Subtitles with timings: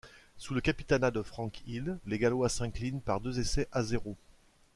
[0.39, 4.17] Sous le capitanat de Frank Hill, les Gallois s'inclinent par deux essais à zéro.